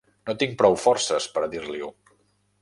[0.29, 1.93] No tinc prou forces per a dir-li-ho.